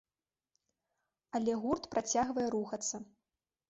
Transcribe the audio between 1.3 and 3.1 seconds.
Але гурт працягвае рухацца.